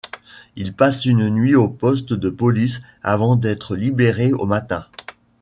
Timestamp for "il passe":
0.55-1.05